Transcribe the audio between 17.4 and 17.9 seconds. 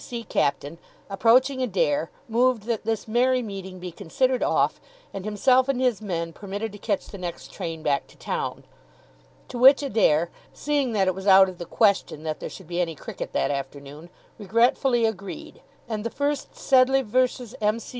M.